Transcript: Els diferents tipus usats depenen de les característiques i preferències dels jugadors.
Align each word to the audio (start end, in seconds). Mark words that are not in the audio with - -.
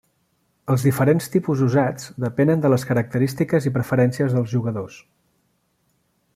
Els 0.75 0.85
diferents 0.87 1.27
tipus 1.33 1.61
usats 1.65 2.07
depenen 2.25 2.63
de 2.65 2.71
les 2.75 2.87
característiques 2.93 3.69
i 3.71 3.75
preferències 3.79 4.35
dels 4.39 4.51
jugadors. 4.55 4.99